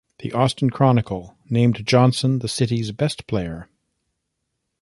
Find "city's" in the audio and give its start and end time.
2.47-2.91